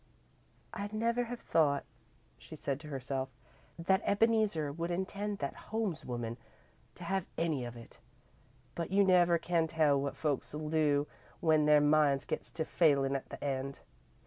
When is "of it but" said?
7.65-8.89